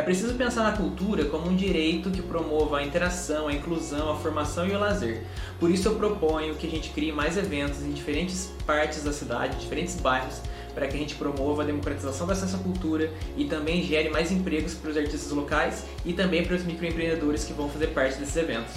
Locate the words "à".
12.56-12.58